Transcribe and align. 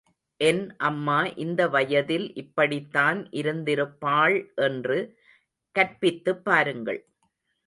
என் 0.39 0.75
அம்மா 0.77 1.17
இந்த 1.35 1.67
வயதில் 1.67 2.33
இப்படித்தான் 2.33 3.19
இருந்திருப்பள் 3.31 4.37
என்று 4.61 4.99
கற்பித்துப் 5.75 6.43
பாருங்கள். 6.43 7.01